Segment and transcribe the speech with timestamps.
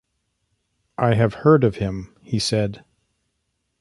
[0.97, 2.83] "I have heard of him," he said.